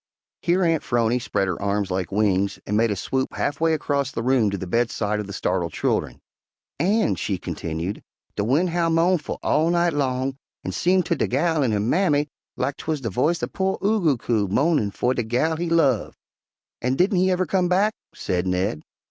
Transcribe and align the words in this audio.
Here 0.41 0.63
Aunt 0.63 0.81
'Phrony 0.81 1.19
spread 1.19 1.47
her 1.47 1.61
arms 1.61 1.91
like 1.91 2.11
wings 2.11 2.57
and 2.65 2.75
made 2.75 2.89
a 2.89 2.95
swoop 2.95 3.33
half 3.35 3.61
way 3.61 3.75
across 3.75 4.11
the 4.11 4.23
room 4.23 4.49
to 4.49 4.57
the 4.57 4.65
bedside 4.65 5.19
of 5.19 5.27
the 5.27 5.31
startled 5.31 5.73
children. 5.73 6.21
"An'," 6.79 7.13
she 7.13 7.37
continued, 7.37 8.01
"de 8.35 8.43
wind 8.43 8.71
howl 8.71 8.89
mo'nful 8.89 9.37
all 9.43 9.69
night 9.69 9.93
long, 9.93 10.37
an' 10.63 10.71
seem 10.71 11.03
ter 11.03 11.13
de 11.13 11.27
gal 11.27 11.63
an' 11.63 11.71
her 11.71 11.79
mammy 11.79 12.27
lak 12.57 12.77
'twuz 12.77 13.01
de 13.01 13.11
voice 13.11 13.43
of 13.43 13.53
po' 13.53 13.77
Oo 13.85 14.01
goo 14.01 14.17
coo 14.17 14.47
mo'nin' 14.47 14.89
fer 14.89 15.13
de 15.13 15.21
gal 15.21 15.57
he 15.57 15.69
love." 15.69 16.17
"And 16.81 16.97
didn't 16.97 17.19
he 17.19 17.29
ever 17.29 17.45
come 17.45 17.69
back?" 17.69 17.93
said 18.15 18.47
Ned. 18.47 18.81